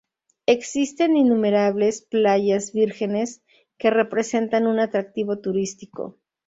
Existen 0.47 1.15
innumerables 1.15 2.01
playas 2.01 2.73
vírgenes 2.73 3.43
que 3.77 3.91
representan 3.91 4.65
un 4.65 4.79
atractivo 4.79 5.37
turístico. 5.37 6.17